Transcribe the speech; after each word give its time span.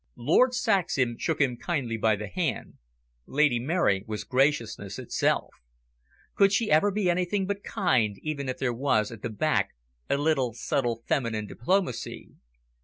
Lord 0.17 0.55
Saxham 0.55 1.15
shook 1.19 1.39
him 1.39 1.57
kindly 1.57 1.95
by 1.95 2.15
the 2.15 2.25
hand. 2.27 2.79
Lady 3.27 3.59
Mary 3.59 4.03
was 4.07 4.23
graciousness 4.23 4.97
itself. 4.97 5.53
Could 6.33 6.51
she 6.51 6.71
ever 6.71 6.89
be 6.89 7.07
anything 7.07 7.45
but 7.45 7.63
kind, 7.63 8.17
even 8.23 8.49
if 8.49 8.57
there 8.57 8.73
was, 8.73 9.11
at 9.11 9.21
the 9.21 9.29
back, 9.29 9.75
a 10.09 10.17
little 10.17 10.53
subtle 10.55 11.03
feminine 11.05 11.45
diplomacy. 11.45 12.29